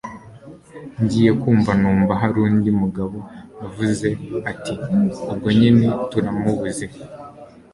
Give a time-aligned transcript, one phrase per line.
[1.03, 3.17] ngiye kumva numva harundi mugabo
[3.65, 4.09] uvuze
[4.51, 4.73] ati
[5.31, 6.85] ubwo nyine turamubuze